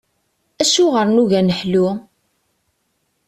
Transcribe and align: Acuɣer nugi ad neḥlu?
Acuɣer 0.61 1.07
nugi 1.09 1.35
ad 1.39 1.43
neḥlu? 1.47 1.87